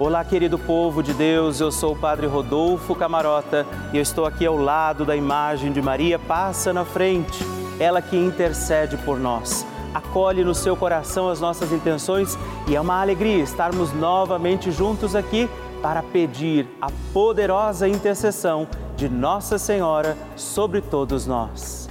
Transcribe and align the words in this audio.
Olá, 0.00 0.24
querido 0.24 0.56
povo 0.60 1.02
de 1.02 1.12
Deus, 1.12 1.58
eu 1.58 1.72
sou 1.72 1.92
o 1.92 1.96
Padre 1.96 2.28
Rodolfo 2.28 2.94
Camarota 2.94 3.66
e 3.92 3.96
eu 3.96 4.02
estou 4.02 4.26
aqui 4.26 4.46
ao 4.46 4.56
lado 4.56 5.04
da 5.04 5.16
imagem 5.16 5.72
de 5.72 5.82
Maria. 5.82 6.20
Passa 6.20 6.72
na 6.72 6.84
frente, 6.84 7.44
ela 7.80 8.00
que 8.00 8.16
intercede 8.16 8.96
por 8.98 9.18
nós. 9.18 9.66
Acolhe 9.92 10.44
no 10.44 10.54
seu 10.54 10.76
coração 10.76 11.28
as 11.28 11.40
nossas 11.40 11.72
intenções 11.72 12.38
e 12.68 12.76
é 12.76 12.80
uma 12.80 13.00
alegria 13.00 13.42
estarmos 13.42 13.92
novamente 13.92 14.70
juntos 14.70 15.16
aqui 15.16 15.50
para 15.82 16.00
pedir 16.00 16.68
a 16.80 16.92
poderosa 17.12 17.88
intercessão 17.88 18.68
de 18.96 19.08
Nossa 19.08 19.58
Senhora 19.58 20.16
sobre 20.36 20.80
todos 20.80 21.26
nós. 21.26 21.88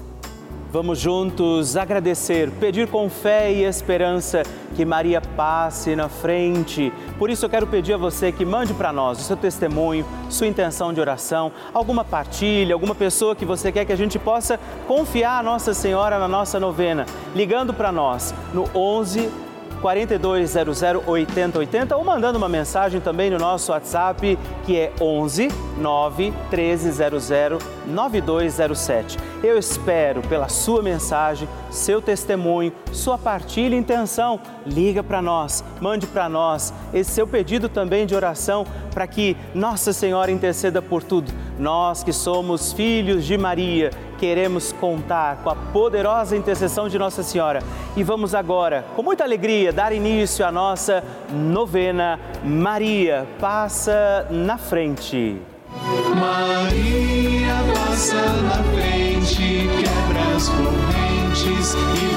Vamos 0.69 0.99
juntos 0.99 1.77
agradecer, 1.77 2.51
pedir 2.51 2.89
com 2.89 3.09
fé 3.09 3.51
e 3.51 3.63
esperança 3.63 4.43
que 4.75 4.83
Maria 4.83 5.21
passe 5.21 5.95
na 5.95 6.09
frente. 6.09 6.91
Por 7.17 7.31
isso 7.31 7.45
eu 7.45 7.49
quero 7.49 7.65
pedir 7.65 7.93
a 7.93 7.97
você 7.97 8.31
que 8.31 8.45
mande 8.45 8.73
para 8.73 8.93
nós 8.93 9.19
o 9.19 9.23
seu 9.23 9.35
testemunho, 9.35 10.05
sua 10.29 10.45
intenção 10.45 10.93
de 10.93 11.01
oração, 11.01 11.51
alguma 11.73 12.05
partilha, 12.05 12.75
alguma 12.75 12.93
pessoa 12.93 13.35
que 13.35 13.45
você 13.45 13.71
quer 13.71 13.85
que 13.85 13.91
a 13.91 13.97
gente 13.97 14.19
possa 14.19 14.59
confiar 14.87 15.39
a 15.39 15.43
Nossa 15.43 15.73
Senhora 15.73 16.19
na 16.19 16.27
nossa 16.27 16.59
novena, 16.59 17.05
ligando 17.35 17.73
para 17.73 17.91
nós 17.91 18.33
no 18.53 18.65
11 18.75 19.46
4200 19.81 20.81
8080 21.05 21.95
ou 21.95 22.03
mandando 22.03 22.37
uma 22.37 22.49
mensagem 22.49 22.99
também 22.99 23.29
no 23.29 23.37
nosso 23.37 23.71
WhatsApp 23.71 24.37
que 24.65 24.77
é 24.77 24.91
11 24.99 25.49
9 25.77 26.33
1300 26.51 27.29
9207. 27.85 29.17
Eu 29.43 29.57
espero 29.57 30.21
pela 30.23 30.49
sua 30.49 30.81
mensagem, 30.81 31.47
seu 31.69 32.01
testemunho, 32.01 32.73
sua 32.91 33.17
partilha 33.17 33.75
e 33.75 33.77
intenção. 33.77 34.39
Liga 34.65 35.03
para 35.03 35.21
nós, 35.21 35.63
mande 35.79 36.07
para 36.07 36.27
nós 36.27 36.73
esse 36.93 37.11
seu 37.11 37.27
pedido 37.27 37.69
também 37.69 38.05
de 38.05 38.15
oração 38.15 38.65
para 38.93 39.05
que 39.07 39.37
Nossa 39.53 39.93
Senhora 39.93 40.31
interceda 40.31 40.81
por 40.81 41.03
tudo. 41.03 41.31
Nós 41.59 42.03
que 42.03 42.11
somos 42.11 42.73
filhos 42.73 43.25
de 43.25 43.37
Maria, 43.37 43.91
queremos 44.17 44.71
contar 44.71 45.37
com 45.43 45.49
a 45.49 45.55
poderosa 45.55 46.35
intercessão 46.35 46.89
de 46.89 46.97
Nossa 46.97 47.23
Senhora. 47.23 47.61
E 47.95 48.03
vamos 48.03 48.35
agora, 48.35 48.85
com 48.95 49.03
muita 49.03 49.23
alegria, 49.23 49.71
dar 49.71 49.93
início 49.93 50.45
à 50.45 50.51
nossa 50.51 51.03
novena 51.31 52.19
Maria 52.43 53.27
Passa 53.39 54.27
na 54.29 54.57
Frente. 54.57 55.41
Maria 56.19 57.55
passa 57.73 58.15
na 58.15 58.63
frente, 58.73 59.67
quebra 59.77 60.35
as 60.35 60.49
correntes 60.49 61.75
e 61.75 62.16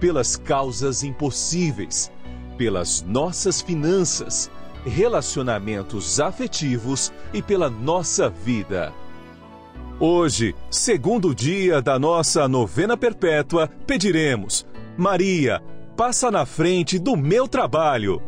pelas 0.00 0.36
causas 0.36 1.02
impossíveis, 1.02 2.10
pelas 2.56 3.02
nossas 3.02 3.60
finanças, 3.60 4.50
relacionamentos 4.84 6.20
afetivos 6.20 7.12
e 7.32 7.42
pela 7.42 7.68
nossa 7.68 8.28
vida. 8.28 8.92
Hoje, 10.00 10.54
segundo 10.70 11.34
dia 11.34 11.82
da 11.82 11.98
nossa 11.98 12.46
novena 12.46 12.96
perpétua, 12.96 13.68
pediremos: 13.86 14.64
Maria, 14.96 15.60
passa 15.96 16.30
na 16.30 16.46
frente 16.46 16.98
do 16.98 17.16
meu 17.16 17.48
trabalho. 17.48 18.22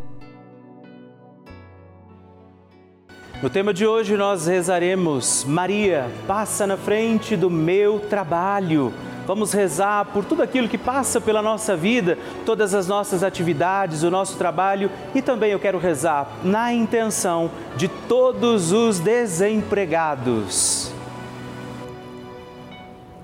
No 3.41 3.49
tema 3.49 3.73
de 3.73 3.87
hoje 3.87 4.17
nós 4.17 4.47
rezaremos: 4.47 5.45
Maria, 5.45 6.11
passa 6.27 6.67
na 6.67 6.77
frente 6.77 7.37
do 7.37 7.49
meu 7.49 8.01
trabalho. 8.01 8.93
Vamos 9.27 9.53
rezar 9.53 10.07
por 10.07 10.25
tudo 10.25 10.43
aquilo 10.43 10.69
que 10.69 10.79
passa 10.79 11.21
pela 11.21 11.41
nossa 11.43 11.77
vida, 11.77 12.19
todas 12.45 12.75
as 12.75 12.89
nossas 12.89 13.23
atividades, 13.23 14.03
o 14.03 14.11
nosso 14.11 14.37
trabalho 14.37 14.91
e 15.15 15.23
também 15.23 15.53
eu 15.53 15.59
quero 15.61 15.79
rezar 15.79 16.29
na 16.43 16.73
intenção 16.73 17.51
de 17.77 17.89
todos 17.89 18.73
os 18.73 18.99
desempregados. 18.99 20.93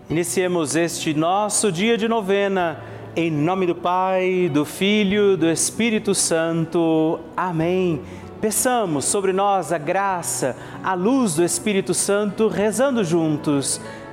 Iniciemos 0.08 0.76
este 0.76 1.12
nosso 1.14 1.72
dia 1.72 1.98
de 1.98 2.06
novena, 2.06 2.78
em 3.16 3.28
nome 3.28 3.66
do 3.66 3.74
Pai, 3.74 4.48
do 4.52 4.64
Filho, 4.64 5.36
do 5.36 5.50
Espírito 5.50 6.14
Santo. 6.14 7.18
Amém. 7.36 8.02
Peçamos 8.40 9.06
sobre 9.06 9.32
nós 9.32 9.72
a 9.72 9.78
graça, 9.78 10.56
a 10.84 10.94
luz 10.94 11.34
do 11.34 11.42
Espírito 11.42 11.92
Santo, 11.92 12.46
rezando 12.46 13.02
juntos. 13.02 13.80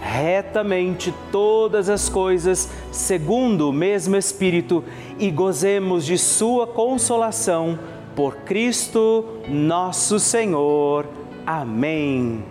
retamente 0.00 1.14
todas 1.30 1.88
as 1.88 2.08
coisas 2.08 2.70
segundo 2.90 3.68
o 3.68 3.72
mesmo 3.72 4.16
Espírito 4.16 4.82
e 5.18 5.30
gozemos 5.30 6.04
de 6.04 6.16
Sua 6.16 6.66
consolação 6.66 7.78
por 8.16 8.36
Cristo 8.38 9.24
nosso 9.48 10.18
Senhor. 10.18 11.06
Amém. 11.46 12.42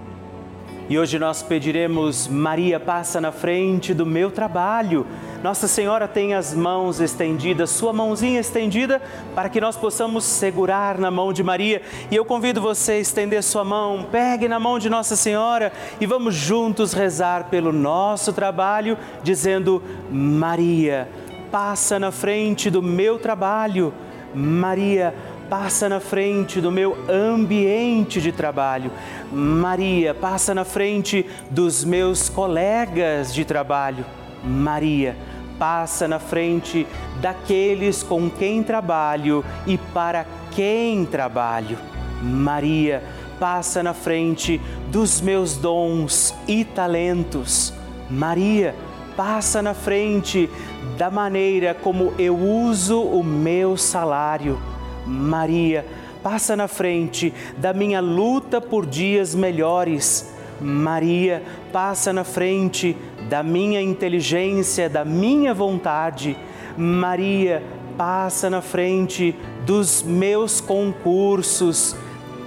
E 0.89 0.97
hoje 0.97 1.19
nós 1.19 1.43
pediremos, 1.43 2.27
Maria, 2.27 2.79
passa 2.79 3.21
na 3.21 3.31
frente 3.31 3.93
do 3.93 4.05
meu 4.05 4.31
trabalho. 4.31 5.05
Nossa 5.41 5.69
Senhora 5.69 6.05
tem 6.05 6.33
as 6.33 6.53
mãos 6.53 6.99
estendidas, 6.99 7.69
sua 7.69 7.93
mãozinha 7.93 8.41
estendida, 8.41 9.01
para 9.33 9.47
que 9.47 9.61
nós 9.61 9.77
possamos 9.77 10.25
segurar 10.25 10.97
na 10.97 11.09
mão 11.09 11.31
de 11.31 11.41
Maria. 11.41 11.81
E 12.11 12.15
eu 12.15 12.25
convido 12.25 12.61
você 12.61 12.93
a 12.93 12.99
estender 12.99 13.41
sua 13.41 13.63
mão, 13.63 14.05
pegue 14.11 14.49
na 14.49 14.59
mão 14.59 14.77
de 14.77 14.89
Nossa 14.89 15.15
Senhora 15.15 15.71
e 16.01 16.05
vamos 16.05 16.35
juntos 16.35 16.91
rezar 16.91 17.45
pelo 17.45 17.71
nosso 17.71 18.33
trabalho, 18.33 18.97
dizendo: 19.23 19.81
Maria, 20.11 21.07
passa 21.49 21.97
na 21.97 22.11
frente 22.11 22.69
do 22.69 22.81
meu 22.81 23.17
trabalho. 23.17 23.93
Maria, 24.35 25.15
passa 25.49 25.87
na 25.87 26.01
frente 26.01 26.59
do 26.59 26.69
meu 26.69 26.97
ambiente 27.09 28.19
de 28.19 28.33
trabalho. 28.33 28.91
Maria, 29.31 30.13
passa 30.13 30.53
na 30.53 30.65
frente 30.65 31.25
dos 31.49 31.85
meus 31.85 32.27
colegas 32.27 33.33
de 33.33 33.45
trabalho. 33.45 34.05
Maria, 34.43 35.15
passa 35.59 36.07
na 36.07 36.17
frente 36.17 36.87
daqueles 37.21 38.01
com 38.01 38.29
quem 38.29 38.63
trabalho 38.63 39.43
e 39.67 39.77
para 39.77 40.25
quem 40.51 41.05
trabalho. 41.05 41.77
Maria, 42.23 43.03
passa 43.39 43.83
na 43.83 43.93
frente 43.93 44.59
dos 44.89 45.21
meus 45.21 45.57
dons 45.57 46.33
e 46.47 46.63
talentos. 46.63 47.73
Maria, 48.09 48.73
passa 49.15 49.61
na 49.61 49.73
frente 49.73 50.49
da 50.97 51.11
maneira 51.11 51.73
como 51.73 52.13
eu 52.17 52.37
uso 52.37 53.01
o 53.01 53.23
meu 53.23 53.75
salário. 53.75 54.59
Maria, 55.05 55.85
passa 56.23 56.55
na 56.55 56.67
frente 56.67 57.33
da 57.57 57.73
minha 57.73 57.99
luta 57.99 58.61
por 58.61 58.85
dias 58.85 59.35
melhores. 59.35 60.38
Maria, 60.61 61.43
passa 61.71 62.11
na 62.11 62.23
frente 62.23 62.95
da 63.29 63.43
minha 63.43 63.81
inteligência, 63.81 64.89
da 64.89 65.05
minha 65.05 65.53
vontade. 65.53 66.37
Maria, 66.77 67.63
passa 67.97 68.49
na 68.49 68.61
frente 68.61 69.35
dos 69.65 70.01
meus 70.01 70.61
concursos, 70.61 71.95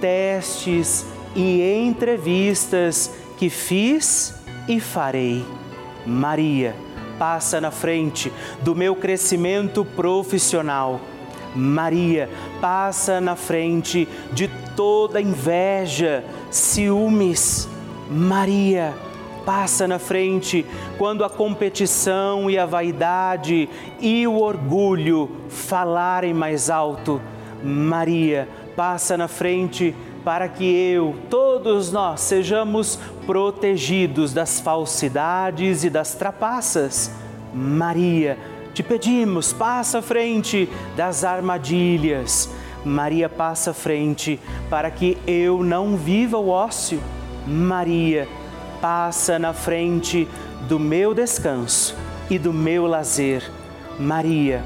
testes 0.01 1.05
e 1.35 1.61
entrevistas 1.61 3.11
que 3.37 3.49
fiz 3.49 4.35
e 4.67 4.79
farei. 4.79 5.45
Maria, 6.05 6.75
passa 7.17 7.61
na 7.61 7.71
frente 7.71 8.31
do 8.61 8.75
meu 8.75 8.95
crescimento 8.95 9.85
profissional. 9.85 10.99
Maria, 11.55 12.29
passa 12.59 13.21
na 13.21 13.35
frente 13.35 14.07
de 14.31 14.49
toda 14.75 15.21
inveja, 15.21 16.23
ciúmes. 16.49 17.69
Maria, 18.09 18.93
passa 19.45 19.87
na 19.87 19.99
frente 19.99 20.65
quando 20.97 21.23
a 21.23 21.29
competição 21.29 22.49
e 22.49 22.57
a 22.57 22.65
vaidade 22.65 23.69
e 23.99 24.25
o 24.27 24.39
orgulho 24.39 25.29
falarem 25.49 26.33
mais 26.33 26.69
alto. 26.69 27.21
Maria, 27.63 28.47
passa 28.75 29.17
na 29.17 29.27
frente 29.27 29.95
para 30.23 30.47
que 30.47 30.63
eu, 30.63 31.15
todos 31.29 31.91
nós, 31.91 32.21
sejamos 32.21 32.97
protegidos 33.25 34.33
das 34.33 34.59
falsidades 34.59 35.83
e 35.83 35.89
das 35.89 36.13
trapaças. 36.13 37.11
Maria, 37.53 38.37
te 38.73 38.81
pedimos, 38.81 39.53
passa 39.53 39.99
à 39.99 40.01
frente 40.01 40.69
das 40.95 41.23
armadilhas. 41.23 42.49
Maria, 42.85 43.29
passa 43.29 43.71
à 43.71 43.73
frente 43.73 44.39
para 44.69 44.89
que 44.89 45.17
eu 45.27 45.63
não 45.63 45.95
viva 45.95 46.37
o 46.37 46.49
ócio. 46.49 47.01
Maria, 47.47 48.27
passa 48.81 49.37
na 49.37 49.53
frente 49.53 50.27
do 50.67 50.79
meu 50.79 51.13
descanso 51.13 51.95
e 52.29 52.39
do 52.39 52.53
meu 52.53 52.85
lazer. 52.85 53.49
Maria, 53.99 54.63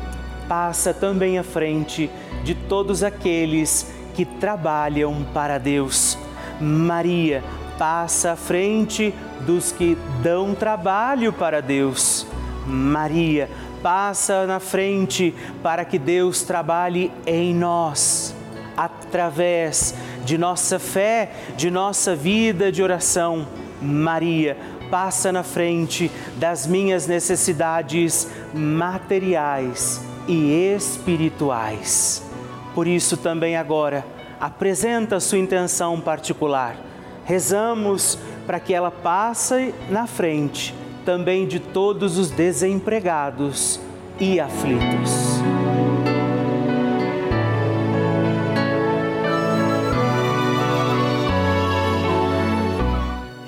passa 0.48 0.94
também 0.94 1.38
à 1.38 1.44
frente 1.44 2.10
de 2.44 2.56
todos 2.56 3.04
aqueles 3.04 3.92
que 4.14 4.26
trabalham 4.26 5.26
para 5.34 5.58
Deus. 5.58 6.18
Maria 6.60 7.44
passa 7.78 8.32
à 8.32 8.36
frente 8.36 9.14
dos 9.46 9.72
que 9.72 9.98
dão 10.24 10.56
trabalho 10.56 11.32
para 11.32 11.62
Deus. 11.62 12.26
Maria 12.66 13.50
passa 13.82 14.46
na 14.46 14.60
frente 14.60 15.34
para 15.62 15.86
que 15.86 16.00
Deus 16.00 16.42
trabalhe 16.42 17.12
em 17.26 17.54
nós, 17.54 18.36
através 18.76 19.94
de 20.28 20.38
nossa 20.38 20.78
fé, 20.78 21.32
de 21.56 21.72
nossa 21.72 22.14
vida 22.14 22.70
de 22.70 22.84
oração. 22.84 23.48
Maria 23.82 24.58
passa 24.92 25.32
na 25.32 25.42
frente 25.42 26.12
das 26.36 26.68
minhas 26.68 27.08
necessidades 27.08 28.30
materiais 28.54 30.06
e 30.28 30.52
espirituais. 30.76 32.22
Por 32.76 32.88
isso, 32.88 33.16
também 33.16 33.56
agora, 33.56 34.06
apresenta 34.38 35.22
sua 35.22 35.38
intenção 35.38 36.02
particular. 36.02 36.76
Rezamos 37.24 38.20
para 38.46 38.60
que 38.60 38.74
ela 38.74 38.92
passe 38.92 39.74
na 39.90 40.08
frente 40.08 40.76
também 41.06 41.48
de 41.48 41.62
todos 41.62 42.18
os 42.18 42.30
desempregados 42.32 43.80
e 44.20 44.42
aflitos. 44.42 45.37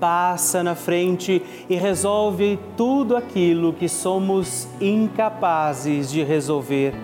passa 0.00 0.62
na 0.64 0.74
frente 0.74 1.42
e 1.68 1.76
resolve 1.76 2.58
tudo 2.76 3.14
aquilo 3.14 3.74
que 3.74 3.88
somos 3.88 4.66
incapazes 4.80 6.10
de 6.10 6.24
resolver. 6.24 6.94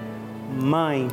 Mãe, 0.58 1.08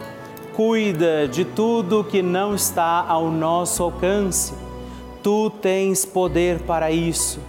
cuida 0.56 1.27
de 1.27 1.44
tudo 1.44 2.03
que 2.03 2.21
não 2.21 2.56
está 2.56 3.06
ao 3.06 3.30
nosso 3.30 3.83
alcance. 3.83 4.53
Tu 5.21 5.50
tens 5.62 6.06
poder 6.06 6.62
para 6.62 6.89
isso. 6.89 7.39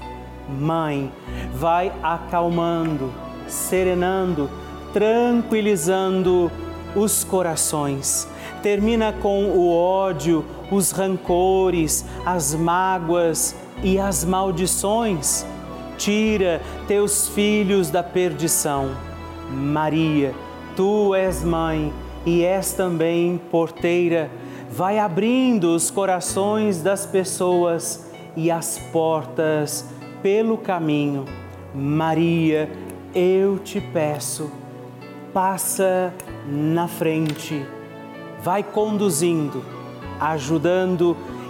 Mãe, 0.48 1.10
vai 1.54 1.92
acalmando, 2.02 3.12
serenando, 3.46 4.50
tranquilizando 4.92 6.50
os 6.94 7.24
corações. 7.24 8.28
Termina 8.62 9.12
com 9.12 9.44
o 9.46 9.74
ódio, 9.74 10.44
os 10.70 10.90
rancores, 10.90 12.04
as 12.24 12.54
mágoas 12.54 13.54
e 13.84 14.00
as 14.00 14.24
maldições. 14.24 15.46
Tira 15.96 16.60
teus 16.88 17.28
filhos 17.28 17.90
da 17.90 18.02
perdição. 18.02 18.90
Maria, 19.48 20.34
tu 20.74 21.14
és 21.14 21.44
mãe 21.44 21.92
e 22.26 22.42
és 22.42 22.72
também 22.72 23.40
porteira, 23.50 24.30
vai 24.70 24.98
abrindo 24.98 25.74
os 25.74 25.90
corações 25.90 26.82
das 26.82 27.06
pessoas 27.06 28.10
e 28.34 28.50
as 28.50 28.78
portas 28.90 29.86
pelo 30.22 30.56
caminho. 30.56 31.26
Maria, 31.72 32.68
eu 33.14 33.58
te 33.58 33.80
peço, 33.80 34.50
passa 35.32 36.12
na 36.48 36.88
frente, 36.88 37.64
vai 38.42 38.62
conduzindo, 38.62 39.62
ajudando 40.18 41.16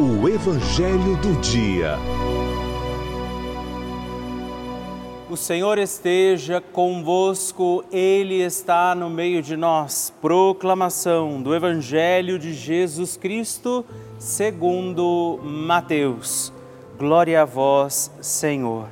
O 0.00 0.28
Evangelho 0.28 1.16
do 1.16 1.40
Dia. 1.40 1.98
O 5.28 5.36
Senhor 5.36 5.76
esteja 5.76 6.60
convosco, 6.60 7.84
Ele 7.90 8.36
está 8.40 8.94
no 8.94 9.10
meio 9.10 9.42
de 9.42 9.56
nós. 9.56 10.14
Proclamação 10.20 11.42
do 11.42 11.52
Evangelho 11.52 12.38
de 12.38 12.54
Jesus 12.54 13.16
Cristo, 13.16 13.84
segundo 14.20 15.40
Mateus. 15.42 16.52
Glória 16.96 17.42
a 17.42 17.44
vós, 17.44 18.08
Senhor. 18.20 18.86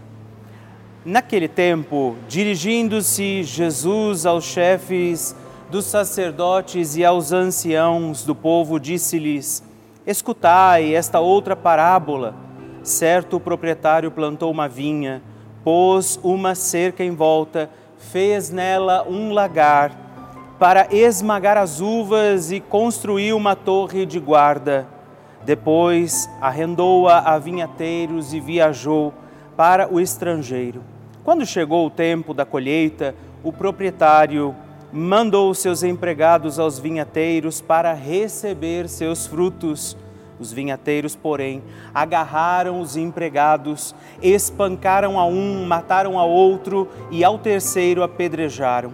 Naquele 1.05 1.47
tempo, 1.47 2.17
dirigindo-se 2.27 3.45
Jesus 3.45 4.27
aos 4.27 4.43
chefes 4.43 5.37
dos 5.71 5.85
sacerdotes 5.85 6.97
e 6.97 7.05
aos 7.05 7.31
anciãos 7.31 8.25
do 8.25 8.35
povo, 8.35 8.81
disse-lhes: 8.81 9.63
Escutai 10.07 10.95
esta 10.95 11.21
outra 11.21 11.57
parábola. 11.57 12.35
Certo 12.83 13.41
proprietário 13.41 14.11
plantou 14.11 14.51
uma 14.51 14.69
vinha 14.69 15.23
pôs 15.67 16.17
uma 16.23 16.55
cerca 16.55 17.03
em 17.03 17.11
volta, 17.11 17.69
fez 17.99 18.51
nela 18.51 19.05
um 19.09 19.33
lagar 19.33 19.91
para 20.61 20.87
esmagar 20.95 21.57
as 21.57 21.81
uvas 21.81 22.53
e 22.53 22.61
construiu 22.61 23.37
uma 23.37 23.57
torre 23.57 24.07
de 24.07 24.21
guarda. 24.21 24.87
Depois 25.45 26.31
arrendou-a 26.41 27.19
a 27.19 27.37
vinhateiros 27.37 28.33
e 28.33 28.39
viajou 28.39 29.13
para 29.57 29.93
o 29.93 29.99
estrangeiro. 29.99 30.85
Quando 31.25 31.45
chegou 31.45 31.85
o 31.85 31.91
tempo 31.91 32.33
da 32.33 32.45
colheita, 32.45 33.13
o 33.43 33.53
proprietário 33.53 34.55
mandou 34.97 35.53
seus 35.53 35.83
empregados 35.83 36.59
aos 36.59 36.79
vinhateiros 36.79 37.61
para 37.61 37.93
receber 37.93 38.88
seus 38.88 39.26
frutos. 39.26 39.95
Os 40.41 40.50
vinhateiros, 40.50 41.15
porém, 41.15 41.62
agarraram 41.93 42.81
os 42.81 42.97
empregados, 42.97 43.95
espancaram 44.23 45.21
a 45.21 45.26
um, 45.26 45.67
mataram 45.67 46.19
a 46.19 46.25
outro 46.25 46.88
e 47.11 47.23
ao 47.23 47.38
terceiro 47.38 48.03
apedrejaram. 48.03 48.93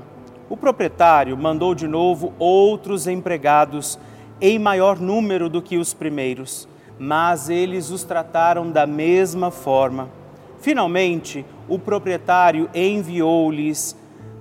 O 0.50 0.56
proprietário 0.56 1.37
mandou 1.37 1.73
de 1.73 1.87
novo 1.87 2.32
outros 2.37 3.06
empregados, 3.06 3.97
em 4.40 4.59
maior 4.59 4.99
número 4.99 5.49
do 5.49 5.62
que 5.62 5.78
os 5.78 5.94
primeiros, 5.94 6.68
mas 6.99 7.49
eles 7.49 7.90
os 7.90 8.02
trataram 8.02 8.68
da 8.73 8.88
mesma 8.88 9.52
forma. 9.52 10.09
Finalmente, 10.59 11.47
o 11.68 11.78
proprietário 11.78 12.68
enviou-lhes 12.75 13.97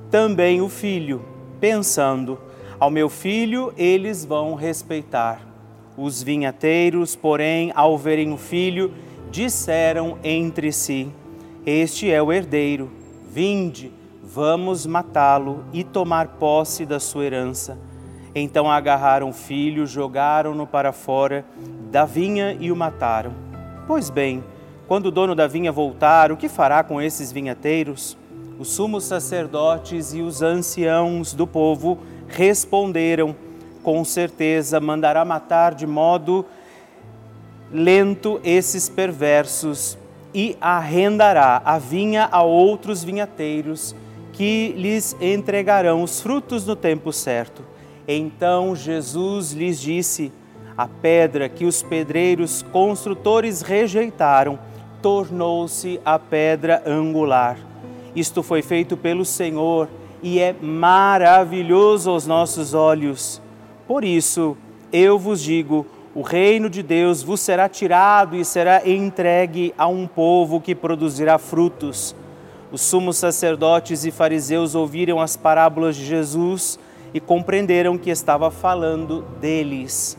também 0.09 0.59
o 0.59 0.67
filho, 0.67 1.30
pensando: 1.61 2.39
ao 2.79 2.89
meu 2.89 3.07
filho 3.07 3.71
eles 3.77 4.25
vão 4.25 4.55
respeitar. 4.55 5.47
Os 5.95 6.23
vinhateiros, 6.23 7.15
porém, 7.15 7.71
ao 7.75 7.97
verem 7.97 8.33
o 8.33 8.37
filho, 8.37 8.91
disseram 9.29 10.17
entre 10.23 10.71
si: 10.73 11.09
Este 11.65 12.09
é 12.09 12.21
o 12.21 12.33
herdeiro, 12.33 12.89
vinde, 13.29 13.91
vamos 14.21 14.85
matá-lo 14.85 15.63
e 15.71 15.83
tomar 15.83 16.39
posse 16.39 16.85
da 16.85 16.99
sua 16.99 17.25
herança. 17.25 17.77
Então 18.33 18.71
agarraram 18.71 19.29
o 19.29 19.33
filho, 19.33 19.85
jogaram-no 19.85 20.65
para 20.65 20.91
fora 20.91 21.45
da 21.91 22.05
vinha 22.05 22.57
e 22.59 22.71
o 22.71 22.75
mataram. 22.75 23.33
Pois 23.85 24.09
bem, 24.09 24.41
quando 24.87 25.07
o 25.07 25.11
dono 25.11 25.35
da 25.35 25.47
vinha 25.47 25.71
voltar, 25.71 26.31
o 26.31 26.37
que 26.37 26.47
fará 26.47 26.81
com 26.81 27.01
esses 27.01 27.31
vinhateiros? 27.31 28.17
Os 28.59 28.69
sumos 28.69 29.03
sacerdotes 29.05 30.13
e 30.13 30.21
os 30.21 30.41
anciãos 30.41 31.33
do 31.33 31.47
povo 31.47 31.99
responderam: 32.27 33.35
com 33.83 34.03
certeza 34.05 34.79
mandará 34.79 35.25
matar 35.25 35.73
de 35.73 35.87
modo 35.87 36.45
lento 37.71 38.39
esses 38.43 38.89
perversos 38.89 39.97
e 40.33 40.57
arrendará 40.61 41.61
a 41.63 41.77
vinha 41.77 42.27
a 42.31 42.43
outros 42.43 43.03
vinhateiros 43.03 43.95
que 44.33 44.73
lhes 44.77 45.15
entregarão 45.19 46.03
os 46.03 46.21
frutos 46.21 46.65
no 46.65 46.75
tempo 46.75 47.11
certo. 47.11 47.63
Então 48.07 48.75
Jesus 48.75 49.51
lhes 49.51 49.79
disse: 49.79 50.31
A 50.77 50.87
pedra 50.87 51.49
que 51.49 51.65
os 51.65 51.81
pedreiros 51.81 52.61
construtores 52.71 53.61
rejeitaram 53.61 54.59
tornou-se 55.01 55.99
a 56.05 56.19
pedra 56.19 56.83
angular. 56.85 57.57
Isto 58.15 58.43
foi 58.43 58.61
feito 58.61 58.97
pelo 58.97 59.23
Senhor 59.23 59.87
e 60.21 60.39
é 60.39 60.53
maravilhoso 60.61 62.09
aos 62.09 62.27
nossos 62.27 62.73
olhos. 62.73 63.41
Por 63.87 64.03
isso, 64.03 64.57
eu 64.91 65.17
vos 65.17 65.41
digo: 65.41 65.85
o 66.13 66.21
reino 66.21 66.69
de 66.69 66.83
Deus 66.83 67.23
vos 67.23 67.39
será 67.39 67.69
tirado 67.69 68.35
e 68.35 68.43
será 68.43 68.87
entregue 68.87 69.73
a 69.77 69.87
um 69.87 70.05
povo 70.05 70.59
que 70.59 70.75
produzirá 70.75 71.37
frutos. 71.37 72.15
Os 72.71 72.81
sumos 72.81 73.17
sacerdotes 73.17 74.05
e 74.05 74.11
fariseus 74.11 74.75
ouviram 74.75 75.19
as 75.19 75.35
parábolas 75.35 75.95
de 75.95 76.05
Jesus 76.05 76.77
e 77.13 77.19
compreenderam 77.19 77.97
que 77.97 78.09
estava 78.09 78.51
falando 78.51 79.25
deles. 79.39 80.17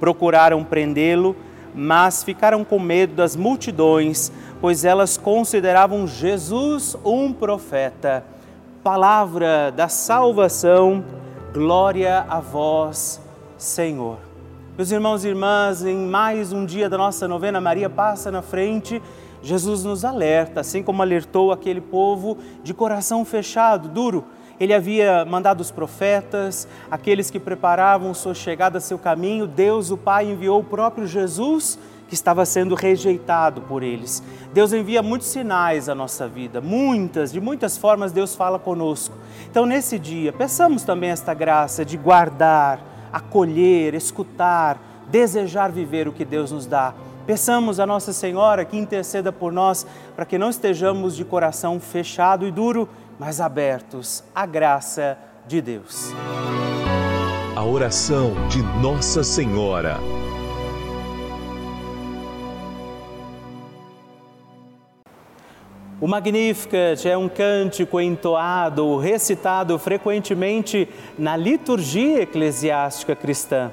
Procuraram 0.00 0.64
prendê-lo, 0.64 1.36
mas 1.74 2.22
ficaram 2.22 2.64
com 2.64 2.78
medo 2.78 3.14
das 3.14 3.34
multidões, 3.34 4.30
pois 4.60 4.84
elas 4.84 5.16
consideravam 5.16 6.06
Jesus 6.06 6.96
um 7.04 7.32
profeta. 7.32 8.24
Palavra 8.82 9.70
da 9.70 9.88
salvação 9.88 11.04
Glória 11.54 12.26
a 12.28 12.40
vós, 12.40 13.20
Senhor. 13.56 14.18
Meus 14.76 14.90
irmãos 14.90 15.24
e 15.24 15.28
irmãs, 15.28 15.84
em 15.84 15.96
mais 15.96 16.52
um 16.52 16.66
dia 16.66 16.88
da 16.88 16.98
nossa 16.98 17.28
novena, 17.28 17.60
Maria 17.60 17.88
passa 17.88 18.28
na 18.28 18.42
frente. 18.42 19.00
Jesus 19.40 19.84
nos 19.84 20.04
alerta, 20.04 20.62
assim 20.62 20.82
como 20.82 21.00
alertou 21.00 21.52
aquele 21.52 21.80
povo 21.80 22.38
de 22.64 22.74
coração 22.74 23.24
fechado, 23.24 23.88
duro. 23.88 24.24
Ele 24.58 24.72
havia 24.72 25.24
mandado 25.24 25.60
os 25.60 25.70
profetas, 25.70 26.68
aqueles 26.90 27.30
que 27.30 27.40
preparavam 27.40 28.14
sua 28.14 28.34
chegada, 28.34 28.80
seu 28.80 28.98
caminho. 28.98 29.46
Deus, 29.46 29.90
o 29.90 29.96
Pai, 29.96 30.30
enviou 30.30 30.60
o 30.60 30.64
próprio 30.64 31.06
Jesus 31.06 31.78
que 32.08 32.14
estava 32.14 32.44
sendo 32.44 32.74
rejeitado 32.74 33.62
por 33.62 33.82
eles. 33.82 34.22
Deus 34.52 34.72
envia 34.72 35.02
muitos 35.02 35.28
sinais 35.28 35.88
à 35.88 35.94
nossa 35.94 36.28
vida, 36.28 36.60
muitas, 36.60 37.32
de 37.32 37.40
muitas 37.40 37.76
formas 37.76 38.12
Deus 38.12 38.34
fala 38.34 38.58
conosco. 38.58 39.16
Então, 39.50 39.66
nesse 39.66 39.98
dia, 39.98 40.32
peçamos 40.32 40.82
também 40.82 41.10
esta 41.10 41.34
graça 41.34 41.84
de 41.84 41.96
guardar, 41.96 42.80
acolher, 43.12 43.94
escutar, 43.94 44.78
desejar 45.08 45.72
viver 45.72 46.06
o 46.06 46.12
que 46.12 46.24
Deus 46.24 46.52
nos 46.52 46.66
dá. 46.66 46.94
Peçamos 47.26 47.80
a 47.80 47.86
Nossa 47.86 48.12
Senhora 48.12 48.66
que 48.66 48.76
interceda 48.76 49.32
por 49.32 49.50
nós 49.50 49.86
para 50.14 50.26
que 50.26 50.36
não 50.36 50.50
estejamos 50.50 51.16
de 51.16 51.24
coração 51.24 51.80
fechado 51.80 52.46
e 52.46 52.50
duro, 52.50 52.86
mas 53.18 53.40
abertos 53.40 54.24
à 54.34 54.46
graça 54.46 55.18
de 55.46 55.60
Deus. 55.60 56.12
A 57.56 57.64
oração 57.64 58.32
de 58.48 58.62
Nossa 58.80 59.22
Senhora. 59.22 59.98
O 66.00 66.06
Magnificat 66.06 67.08
é 67.08 67.16
um 67.16 67.30
cântico 67.30 67.98
entoado, 67.98 68.98
recitado 68.98 69.78
frequentemente 69.78 70.86
na 71.18 71.34
liturgia 71.34 72.22
eclesiástica 72.22 73.16
cristã. 73.16 73.72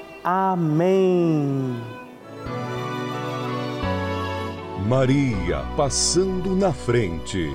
Amém. 0.23 1.81
Maria 4.87 5.65
passando 5.75 6.55
na 6.55 6.71
frente. 6.71 7.49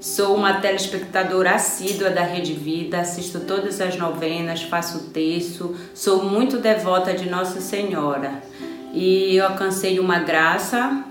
Sou 0.00 0.34
uma 0.34 0.54
telespectadora 0.60 1.54
assídua 1.54 2.10
da 2.10 2.22
Rede 2.22 2.54
Vida, 2.54 3.00
assisto 3.00 3.40
todas 3.40 3.80
as 3.80 3.96
novenas, 3.96 4.62
faço 4.62 5.10
texto, 5.10 5.76
sou 5.94 6.24
muito 6.24 6.58
devota 6.58 7.14
de 7.14 7.30
Nossa 7.30 7.60
Senhora. 7.60 8.42
E 8.92 9.36
eu 9.36 9.46
alcancei 9.46 10.00
uma 10.00 10.18
graça 10.18 11.04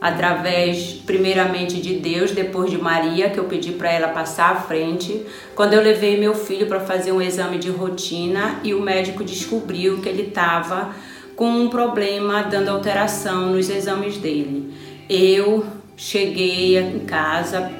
através 0.00 1.00
primeiramente 1.06 1.80
de 1.80 1.94
Deus, 1.94 2.32
depois 2.32 2.70
de 2.70 2.78
Maria, 2.78 3.30
que 3.30 3.38
eu 3.38 3.44
pedi 3.44 3.72
para 3.72 3.90
ela 3.90 4.08
passar 4.08 4.52
à 4.52 4.56
frente, 4.56 5.24
quando 5.54 5.72
eu 5.72 5.82
levei 5.82 6.18
meu 6.18 6.34
filho 6.34 6.66
para 6.66 6.80
fazer 6.80 7.12
um 7.12 7.22
exame 7.22 7.58
de 7.58 7.70
rotina 7.70 8.60
e 8.62 8.74
o 8.74 8.82
médico 8.82 9.24
descobriu 9.24 10.00
que 10.00 10.08
ele 10.08 10.28
estava 10.28 10.94
com 11.34 11.48
um 11.48 11.68
problema 11.68 12.42
dando 12.42 12.68
alteração 12.68 13.50
nos 13.50 13.68
exames 13.68 14.16
dele. 14.18 14.72
Eu 15.08 15.64
cheguei 15.96 16.78
em 16.78 17.00
casa 17.00 17.70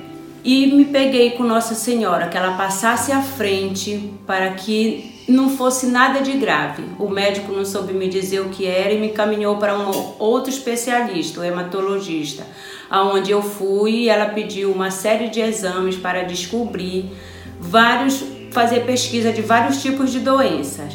e 0.45 0.67
me 0.67 0.85
peguei 0.85 1.31
com 1.31 1.43
Nossa 1.43 1.75
Senhora, 1.75 2.29
que 2.29 2.37
ela 2.37 2.57
passasse 2.57 3.13
à 3.13 3.23
frente 3.23 4.13
para 4.27 4.51
que 4.51 5.14
não 5.27 5.49
fosse 5.49 5.87
nada 5.87 6.21
de 6.21 6.33
grave. 6.33 6.85
O 6.99 7.09
médico 7.09 7.53
não 7.53 7.65
soube 7.65 7.93
me 7.93 8.09
dizer 8.09 8.41
o 8.41 8.49
que 8.49 8.67
era 8.67 8.93
e 8.93 8.99
me 8.99 9.09
encaminhou 9.09 9.57
para 9.57 9.79
um 9.79 10.15
outro 10.19 10.51
especialista, 10.51 11.41
o 11.41 11.45
hematologista, 11.45 12.47
aonde 12.91 13.31
eu 13.31 13.43
fui 13.43 13.93
e 13.93 14.09
ela 14.09 14.27
pediu 14.27 14.71
uma 14.71 14.91
série 14.91 15.29
de 15.29 15.41
exames 15.41 15.97
para 15.97 16.23
descobrir 16.23 17.11
vários, 17.59 18.23
fazer 18.51 18.81
pesquisa 18.81 19.33
de 19.33 19.43
vários 19.43 19.81
tipos 19.81 20.13
de 20.13 20.21
doenças. 20.21 20.95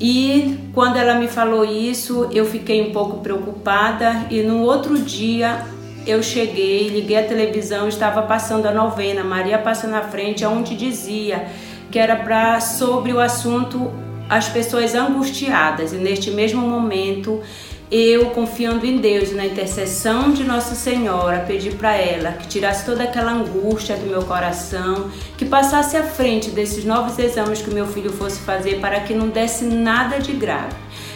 E 0.00 0.58
quando 0.74 0.96
ela 0.96 1.14
me 1.14 1.28
falou 1.28 1.64
isso, 1.64 2.28
eu 2.32 2.44
fiquei 2.44 2.82
um 2.82 2.92
pouco 2.92 3.18
preocupada 3.18 4.26
e 4.30 4.42
no 4.42 4.60
outro 4.62 4.98
dia 4.98 5.64
eu 6.06 6.22
cheguei, 6.22 6.88
liguei 6.88 7.16
a 7.16 7.22
televisão, 7.22 7.88
estava 7.88 8.22
passando 8.22 8.66
a 8.66 8.72
novena, 8.72 9.24
Maria 9.24 9.58
passa 9.58 9.86
na 9.86 10.02
frente, 10.02 10.44
aonde 10.44 10.76
dizia 10.76 11.46
que 11.90 11.98
era 11.98 12.16
para 12.16 12.60
sobre 12.60 13.12
o 13.12 13.20
assunto 13.20 13.92
as 14.28 14.48
pessoas 14.48 14.94
angustiadas. 14.94 15.92
E 15.92 15.96
neste 15.96 16.30
mesmo 16.30 16.62
momento, 16.62 17.42
eu 17.90 18.30
confiando 18.30 18.86
em 18.86 18.98
Deus, 18.98 19.32
na 19.32 19.46
intercessão 19.46 20.32
de 20.32 20.42
Nossa 20.42 20.74
Senhora, 20.74 21.44
pedi 21.46 21.70
para 21.70 21.94
ela 21.94 22.32
que 22.32 22.48
tirasse 22.48 22.84
toda 22.84 23.04
aquela 23.04 23.32
angústia 23.32 23.96
do 23.96 24.06
meu 24.06 24.22
coração, 24.22 25.10
que 25.36 25.44
passasse 25.44 25.96
à 25.96 26.02
frente 26.02 26.50
desses 26.50 26.84
novos 26.84 27.18
exames 27.18 27.60
que 27.60 27.70
meu 27.70 27.86
filho 27.86 28.10
fosse 28.10 28.40
fazer 28.40 28.80
para 28.80 29.00
que 29.00 29.14
não 29.14 29.28
desse 29.28 29.64
nada 29.64 30.18
de 30.18 30.32
grave 30.32 30.74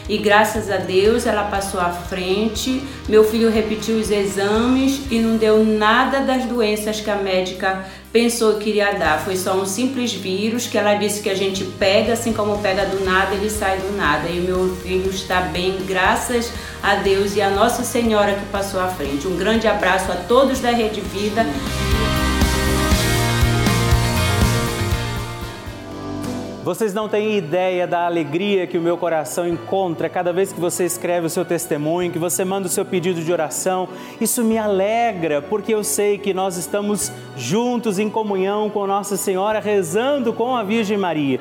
e 0.09 0.17
graças 0.19 0.71
a 0.71 0.77
Deus 0.77 1.27
ela 1.27 1.45
passou 1.45 1.81
à 1.81 1.91
frente. 1.91 2.83
Meu 3.09 3.23
filho 3.25 3.51
repetiu 3.51 3.97
os 3.97 4.11
exames 4.11 5.03
e 5.11 5.19
não 5.19 5.37
deu 5.37 5.65
nada 5.65 6.21
das 6.21 6.45
doenças 6.45 7.01
que 7.01 7.11
a 7.11 7.17
médica 7.17 7.85
pensou 8.13 8.55
que 8.55 8.71
iria 8.71 8.93
dar. 8.95 9.21
Foi 9.21 9.37
só 9.37 9.55
um 9.55 9.67
simples 9.67 10.13
vírus 10.13 10.67
que 10.67 10.79
ela 10.79 10.95
disse 10.95 11.23
que 11.23 11.29
a 11.29 11.35
gente 11.35 11.65
pega, 11.65 12.15
assim 12.15 12.33
como 12.33 12.59
pega 12.59 12.87
do 12.87 13.05
nada, 13.05 13.35
ele 13.35 13.51
sai 13.51 13.79
do 13.79 13.97
nada. 13.97 14.29
E 14.29 14.41
meu 14.41 14.75
filho 14.77 15.11
está 15.11 15.43
bem, 15.43 15.79
graças 15.87 16.53
a 16.83 16.97
Deus 16.97 17.37
e 17.37 17.43
a 17.43 17.51
Nossa 17.51 17.85
Senhora 17.85 18.35
que 18.35 18.47
passou 18.47 18.81
à 18.81 18.89
frente. 18.89 19.27
Um 19.27 19.37
grande 19.37 19.67
abraço 19.67 20.11
a 20.11 20.17
todos 20.17 20.61
da 20.61 20.71
Rede 20.71 21.01
Vida. 21.01 21.45
Vocês 26.69 26.93
não 26.93 27.09
têm 27.09 27.39
ideia 27.39 27.87
da 27.87 28.05
alegria 28.05 28.67
que 28.67 28.77
o 28.77 28.83
meu 28.83 28.99
coração 28.99 29.49
encontra 29.49 30.07
cada 30.07 30.35
vez 30.35 30.53
que 30.53 30.61
você 30.61 30.85
escreve 30.85 31.27
o 31.27 31.31
seu 31.31 31.43
testemunho, 31.43 32.13
que 32.13 32.19
você 32.19 32.45
manda 32.45 32.67
o 32.67 32.71
seu 32.71 32.85
pedido 32.85 33.23
de 33.23 33.33
oração. 33.33 33.89
Isso 34.21 34.45
me 34.45 34.59
alegra, 34.59 35.41
porque 35.41 35.73
eu 35.73 35.83
sei 35.83 36.19
que 36.19 36.35
nós 36.35 36.59
estamos 36.59 37.11
juntos 37.39 37.99
em 37.99 38.11
comunhão 38.11 38.69
com 38.69 38.87
Nossa 38.87 39.17
Senhora, 39.17 39.61
rezando 39.61 40.31
com 40.31 40.55
a 40.55 40.63
Virgem 40.63 40.99
Maria. 40.99 41.41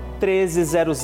1300 0.21 1.03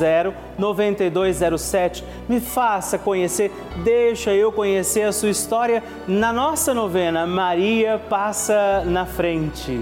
9207. 0.57 2.03
Me 2.29 2.39
faça 2.39 2.97
conhecer, 2.97 3.51
deixa 3.83 4.33
eu 4.33 4.51
conhecer 4.51 5.03
a 5.03 5.11
sua 5.11 5.29
história 5.29 5.83
na 6.07 6.31
nossa 6.31 6.73
novena 6.73 7.25
Maria 7.25 7.99
Passa 8.09 8.83
na 8.85 9.05
Frente. 9.05 9.81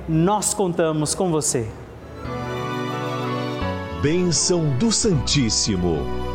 Nós 0.09 0.55
contamos 0.55 1.14
com 1.14 1.31
você. 1.31 1.68
Bênção 4.00 4.64
do 4.79 4.90
Santíssimo. 4.92 6.25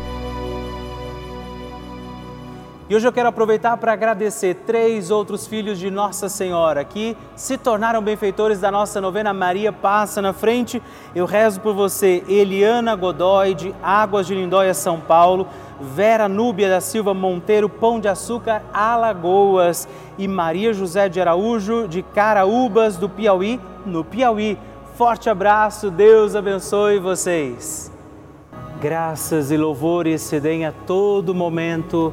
E 2.92 2.94
hoje 2.94 3.08
eu 3.08 3.12
quero 3.12 3.30
aproveitar 3.30 3.78
para 3.78 3.94
agradecer 3.94 4.54
três 4.66 5.10
outros 5.10 5.46
filhos 5.46 5.78
de 5.78 5.90
Nossa 5.90 6.28
Senhora 6.28 6.84
que 6.84 7.16
se 7.34 7.56
tornaram 7.56 8.02
benfeitores 8.02 8.60
da 8.60 8.70
nossa 8.70 9.00
novena 9.00 9.32
Maria 9.32 9.72
Passa 9.72 10.20
na 10.20 10.34
Frente. 10.34 10.82
Eu 11.14 11.24
rezo 11.24 11.58
por 11.62 11.72
você, 11.74 12.22
Eliana 12.28 12.94
Godoy, 12.94 13.54
de 13.54 13.74
Águas 13.82 14.26
de 14.26 14.34
Lindóia, 14.34 14.74
São 14.74 15.00
Paulo, 15.00 15.48
Vera 15.80 16.28
Núbia 16.28 16.68
da 16.68 16.82
Silva 16.82 17.14
Monteiro, 17.14 17.66
Pão 17.66 17.98
de 17.98 18.08
Açúcar, 18.08 18.60
Alagoas 18.74 19.88
e 20.18 20.28
Maria 20.28 20.74
José 20.74 21.08
de 21.08 21.18
Araújo, 21.18 21.88
de 21.88 22.02
Caraúbas, 22.02 22.98
do 22.98 23.08
Piauí, 23.08 23.58
no 23.86 24.04
Piauí. 24.04 24.58
Forte 24.96 25.30
abraço, 25.30 25.90
Deus 25.90 26.36
abençoe 26.36 26.98
vocês. 26.98 27.90
Graças 28.82 29.50
e 29.50 29.56
louvores 29.56 30.20
se 30.20 30.38
deem 30.38 30.66
a 30.66 30.72
todo 30.72 31.34
momento 31.34 32.12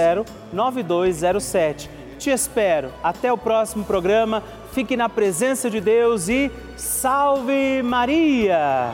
9207. 0.50 1.90
Te 2.18 2.30
espero. 2.30 2.90
Até 3.02 3.30
o 3.30 3.36
próximo 3.36 3.84
programa. 3.84 4.42
Fique 4.72 4.96
na 4.96 5.10
presença 5.10 5.68
de 5.68 5.82
Deus 5.82 6.30
e 6.30 6.50
salve 6.78 7.82
Maria! 7.82 8.90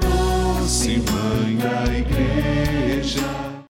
Doce 0.00 1.02
mãe 1.10 1.56
da 1.56 1.84
igreja 1.96 2.21
vision. 3.02 3.41